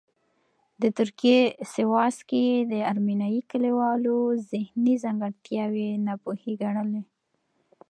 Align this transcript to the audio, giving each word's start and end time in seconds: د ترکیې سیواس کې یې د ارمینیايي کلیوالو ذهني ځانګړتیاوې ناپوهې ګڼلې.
د 0.81 0.83
ترکیې 0.97 1.39
سیواس 1.73 2.15
کې 2.29 2.39
یې 2.49 2.57
د 2.71 2.73
ارمینیايي 2.91 3.41
کلیوالو 3.51 4.17
ذهني 4.51 4.95
ځانګړتیاوې 5.03 5.89
ناپوهې 6.05 6.53
ګڼلې. 6.61 7.03